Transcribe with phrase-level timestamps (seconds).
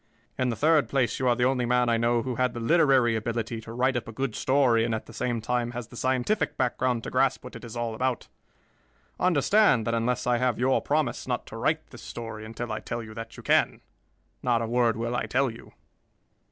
[0.35, 3.15] In the third place, you are the only man I know who had the literary
[3.15, 6.57] ability to write up a good story and at the same time has the scientific
[6.57, 8.27] background to grasp what it is all about.
[9.19, 13.03] Understand that unless I have your promise not to write this story until I tell
[13.03, 13.79] you that you can,
[14.41, 15.71] not a word will I tell you."